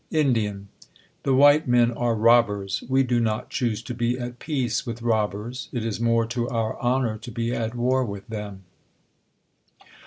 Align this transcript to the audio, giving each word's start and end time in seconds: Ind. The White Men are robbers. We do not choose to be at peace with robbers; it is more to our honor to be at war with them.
Ind. 0.09 0.65
The 1.21 1.35
White 1.35 1.67
Men 1.67 1.91
are 1.91 2.15
robbers. 2.15 2.83
We 2.89 3.03
do 3.03 3.19
not 3.19 3.51
choose 3.51 3.83
to 3.83 3.93
be 3.93 4.17
at 4.17 4.39
peace 4.39 4.83
with 4.83 5.03
robbers; 5.03 5.69
it 5.71 5.85
is 5.85 5.99
more 5.99 6.25
to 6.25 6.49
our 6.49 6.75
honor 6.79 7.19
to 7.19 7.31
be 7.31 7.53
at 7.53 7.75
war 7.75 8.03
with 8.03 8.27
them. 8.27 8.63